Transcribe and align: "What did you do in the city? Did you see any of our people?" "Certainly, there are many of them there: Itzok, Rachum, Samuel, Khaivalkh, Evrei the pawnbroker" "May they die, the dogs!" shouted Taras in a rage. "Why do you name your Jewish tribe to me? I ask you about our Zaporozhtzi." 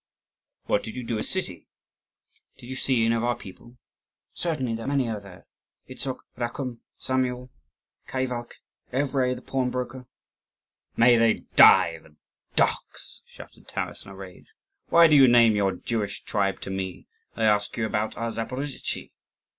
"What 0.65 0.81
did 0.81 0.95
you 0.95 1.03
do 1.03 1.13
in 1.13 1.17
the 1.17 1.23
city? 1.23 1.67
Did 2.57 2.65
you 2.65 2.75
see 2.75 3.05
any 3.05 3.13
of 3.13 3.23
our 3.23 3.35
people?" 3.35 3.77
"Certainly, 4.33 4.73
there 4.73 4.85
are 4.85 4.87
many 4.87 5.07
of 5.07 5.21
them 5.21 5.43
there: 5.45 5.45
Itzok, 5.95 6.21
Rachum, 6.35 6.79
Samuel, 6.97 7.51
Khaivalkh, 8.07 8.53
Evrei 8.91 9.35
the 9.35 9.43
pawnbroker" 9.43 10.07
"May 11.05 11.17
they 11.17 11.43
die, 11.55 11.99
the 11.99 12.15
dogs!" 12.55 13.21
shouted 13.27 13.67
Taras 13.67 14.03
in 14.03 14.09
a 14.09 14.15
rage. 14.15 14.51
"Why 14.89 15.05
do 15.05 15.15
you 15.15 15.27
name 15.27 15.55
your 15.55 15.75
Jewish 15.75 16.23
tribe 16.23 16.61
to 16.61 16.71
me? 16.71 17.05
I 17.35 17.43
ask 17.43 17.77
you 17.77 17.85
about 17.85 18.17
our 18.17 18.31
Zaporozhtzi." 18.31 19.11